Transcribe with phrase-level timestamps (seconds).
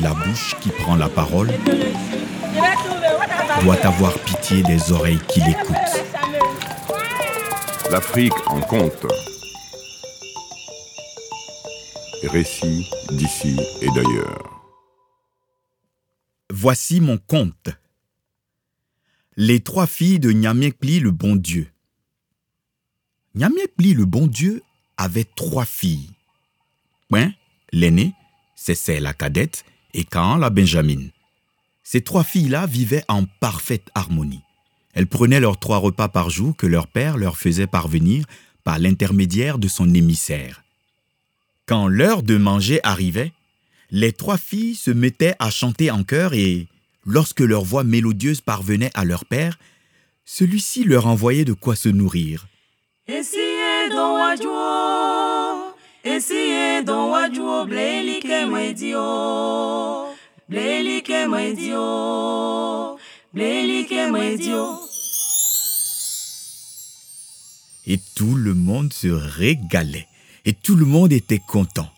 [0.00, 1.52] la bouche qui prend la parole
[3.62, 6.04] doit avoir pitié des oreilles qui l'écoutent.
[7.90, 9.06] L'Afrique en compte.
[12.24, 14.60] Récit d'ici et d'ailleurs.
[16.50, 17.68] Voici mon conte.
[19.36, 21.68] Les trois filles de Nyamekli le bon Dieu.
[23.34, 24.62] Nyamekli le bon Dieu
[24.96, 26.10] avait trois filles.
[27.08, 27.32] Point,
[27.72, 28.14] l'aînée,
[28.56, 29.64] c'est la cadette,
[29.96, 31.08] et Kaan la Benjamin.
[31.82, 34.42] Ces trois filles-là vivaient en parfaite harmonie.
[34.92, 38.24] Elles prenaient leurs trois repas par jour que leur père leur faisait parvenir
[38.62, 40.62] par l'intermédiaire de son émissaire.
[41.66, 43.32] Quand l'heure de manger arrivait,
[43.90, 46.66] les trois filles se mettaient à chanter en chœur et,
[47.04, 49.58] lorsque leur voix mélodieuse parvenait à leur père,
[50.24, 52.46] celui-ci leur envoyait de quoi se nourrir.
[68.14, 70.06] Tout le monde se régalait,
[70.44, 71.92] et tout le monde était content.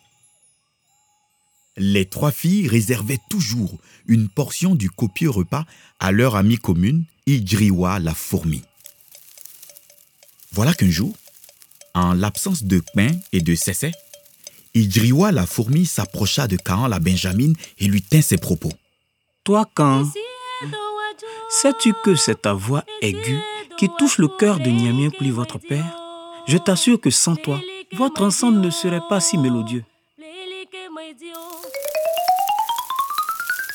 [1.77, 5.67] Les trois filles réservaient toujours une portion du copieux repas
[6.01, 8.63] à leur amie commune, Idriwa la fourmi.
[10.53, 11.15] Voilà qu'un jour,
[11.99, 13.91] en l'absence de pain et de Cessé,
[14.75, 18.71] Idriwa la fourmi s'approcha de Kaan la Benjamin et lui tint ses propos.
[19.45, 20.05] Toi, Kaan,
[21.51, 23.41] sais-tu que c'est ta voix aiguë
[23.79, 25.97] qui touche le cœur de Nyamienpli, votre père?
[26.47, 27.61] Je t'assure que sans toi,
[27.93, 29.85] votre ensemble ne serait pas si mélodieux.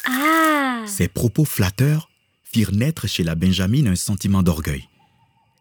[0.05, 0.83] Ah.
[0.85, 2.09] Ces propos flatteurs
[2.43, 4.87] firent naître chez la Benjamin un sentiment d'orgueil.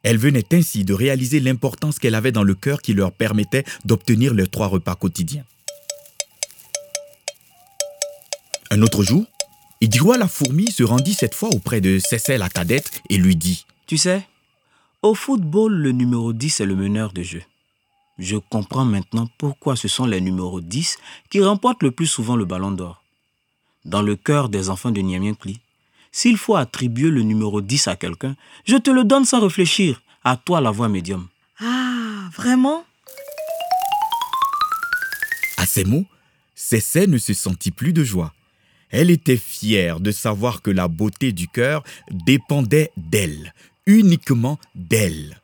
[0.02, 4.34] Elle venait ainsi de réaliser l'importance qu'elle avait dans le cœur qui leur permettait d'obtenir
[4.34, 5.44] leurs trois repas quotidiens.
[8.70, 9.24] Un autre jour,
[9.80, 13.66] Idriwa la fourmi se rendit cette fois auprès de Cécile la cadette et lui dit
[13.86, 14.26] Tu sais,
[15.02, 17.42] au football, le numéro 10 est le meneur de jeu.
[18.18, 20.98] Je comprends maintenant pourquoi ce sont les numéros 10
[21.28, 23.02] qui remportent le plus souvent le ballon d'or.
[23.84, 25.58] Dans le cœur des enfants de Niamienkli,
[26.12, 30.02] s'il faut attribuer le numéro 10 à quelqu'un, je te le donne sans réfléchir.
[30.22, 31.26] À toi la voix médium.
[31.58, 32.84] Ah, vraiment?
[35.56, 36.04] À ces mots,
[36.54, 38.32] Cécile ne se sentit plus de joie.
[38.90, 43.54] Elle était fière de savoir que la beauté du cœur dépendait d'elle,
[43.86, 45.40] uniquement d'elle.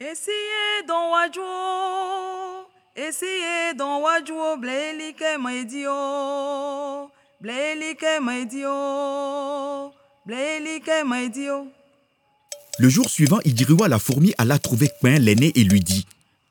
[12.78, 16.06] Le jour suivant, Idiriwa la fourmi alla trouver Quin l'aîné et lui dit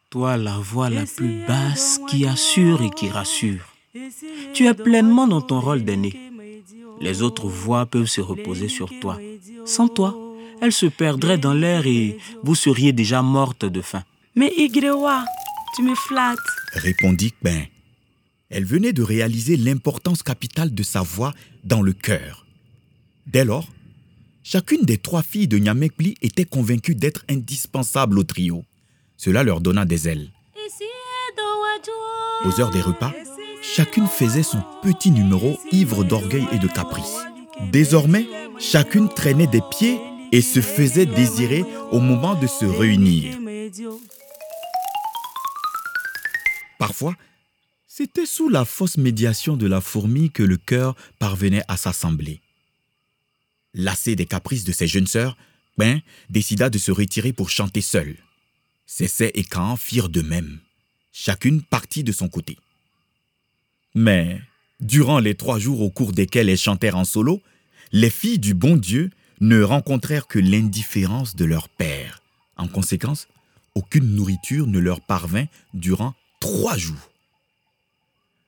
[0.09, 3.73] Toi, la voix la plus basse qui assure et qui rassure.
[4.53, 6.27] Tu es pleinement dans ton rôle d'aîné
[6.99, 9.19] les autres voix peuvent se reposer sur toi.
[9.65, 10.15] Sans toi,
[10.61, 14.03] elles se perdraient dans l'air et vous seriez déjà morte de faim.
[14.35, 15.25] Mais Igrewa,
[15.75, 16.37] tu me flattes,
[16.73, 17.65] répondit Ben.
[18.49, 21.33] Elle venait de réaliser l'importance capitale de sa voix
[21.63, 22.46] dans le cœur.
[23.27, 23.67] Dès lors,
[24.41, 28.63] chacune des trois filles de Nyamekli était convaincue d'être indispensable au trio.
[29.17, 30.31] Cela leur donna des ailes.
[32.45, 33.13] Aux heures des repas,
[33.61, 37.17] chacune faisait son petit numéro ivre d'orgueil et de caprice.
[37.69, 38.27] Désormais,
[38.59, 39.99] chacune traînait des pieds
[40.31, 43.37] et se faisait désirer au moment de se réunir.
[46.79, 47.15] Parfois,
[47.87, 52.39] c'était sous la fausse médiation de la fourmi que le cœur parvenait à s'assembler.
[53.77, 55.37] Lassé des caprices de ses jeunes sœurs,
[55.77, 56.01] Ben
[56.31, 58.15] décida de se retirer pour chanter seul.
[58.87, 60.59] Cessé et Kaan firent de même.
[61.13, 62.57] Chacune partit de son côté.
[63.93, 64.41] Mais,
[64.79, 67.41] durant les trois jours au cours desquels elles chantèrent en solo,
[67.91, 69.11] les filles du bon Dieu
[69.41, 72.23] ne rencontrèrent que l'indifférence de leur père.
[72.55, 73.27] En conséquence,
[73.75, 75.45] aucune nourriture ne leur parvint
[75.75, 77.11] durant trois jours.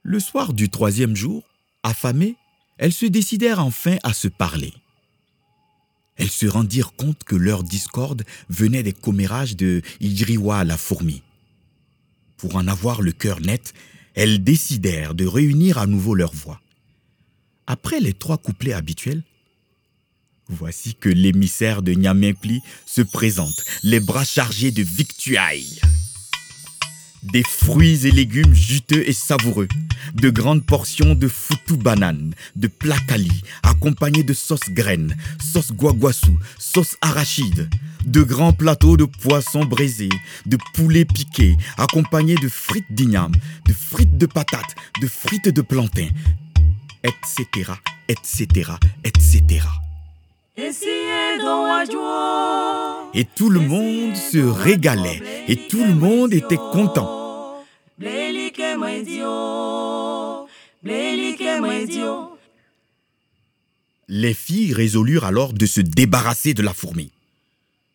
[0.02, 1.44] Le soir du troisième jour,
[1.84, 2.36] affamées,
[2.80, 4.74] elles se décidèrent enfin à se parler.
[6.20, 11.24] Elles se rendirent compte que leur discorde venait des commérages de Idriwa la fourmi.
[12.38, 13.74] Pour en avoir le cœur net,
[14.16, 16.62] elles décidèrent de réunir à nouveau leurs voix.
[17.68, 19.24] Après les trois couplets habituels,
[20.50, 25.80] voici que l'émissaire de Nyamempli se présente, les bras chargés de victuailles.
[27.24, 29.68] Des fruits et légumes juteux et savoureux,
[30.14, 36.96] de grandes portions de foutou banane, de placali, accompagnés de sauce graine, sauce guaguassou, sauce
[37.02, 37.70] arachide,
[38.06, 40.10] de grands plateaux de poissons braisés,
[40.46, 43.34] de poulet piqué, accompagnés de frites d'igname,
[43.68, 46.08] de frites de patates, de frites de plantain,
[47.04, 47.74] etc.,
[48.08, 48.72] etc.,
[49.04, 49.66] etc.
[50.58, 50.72] Et
[53.36, 57.58] tout le monde se régalait et tout le monde était content.
[64.08, 67.12] Les filles résolurent alors de se débarrasser de la fourmi.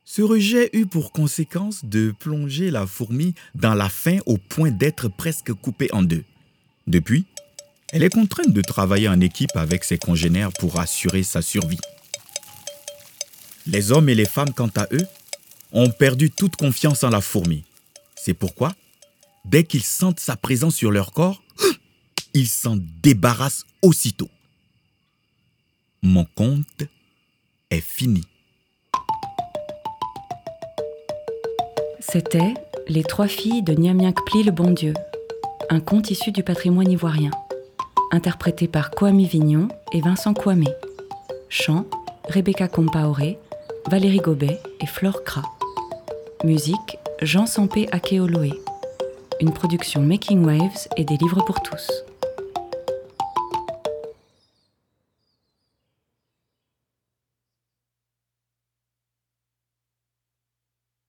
[0.05, 5.09] Ce rejet eut pour conséquence de plonger la fourmi dans la faim au point d'être
[5.09, 6.25] presque coupée en deux.
[6.87, 7.25] Depuis,
[7.93, 11.81] elle est contrainte de travailler en équipe avec ses congénères pour assurer sa survie.
[13.67, 15.07] Les hommes et les femmes, quant à eux,
[15.73, 17.65] ont perdu toute confiance en la fourmi.
[18.15, 18.75] C'est pourquoi,
[19.45, 21.43] dès qu'ils sentent sa présence sur leur corps,
[22.35, 24.29] ils s'en débarrassent aussitôt.
[26.03, 26.85] Mon conte
[27.71, 28.23] est fini.
[32.01, 32.55] C'était
[32.87, 34.93] Les trois filles de Niamiakpli le bon Dieu,
[35.71, 37.31] un conte issu du patrimoine ivoirien,
[38.11, 40.67] interprété par Kwame Vignon et Vincent Kwame.
[41.49, 41.87] Chant
[42.29, 43.39] Rebecca Compaoré,
[43.91, 45.43] Valérie Gobet et Flore Kra.
[46.43, 48.51] Musique Jean Sampé Akeoloé.
[49.41, 51.91] Une production Making Waves et des livres pour tous.